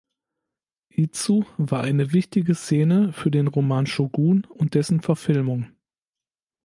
Izu 0.89 1.45
war 1.57 1.81
eine 1.83 2.11
wichtige 2.11 2.55
Szene 2.55 3.13
für 3.13 3.29
den 3.29 3.45
Roman 3.45 3.85
"Shogun" 3.85 4.45
und 4.45 4.73
dessen 4.73 5.01
Verfilmung. 5.01 5.73